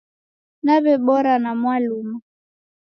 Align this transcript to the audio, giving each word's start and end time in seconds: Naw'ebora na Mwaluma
Naw'ebora 0.63 1.33
na 1.43 1.51
Mwaluma 1.61 2.15